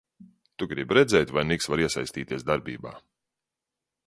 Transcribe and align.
Tu 0.61 0.67
gribi 0.71 0.97
redzēt, 0.99 1.33
vai 1.39 1.43
Niks 1.49 1.71
var 1.73 1.85
iesaistīties 1.85 2.49
darbībā? 2.51 2.97